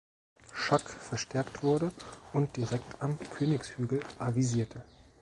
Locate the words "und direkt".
2.33-2.99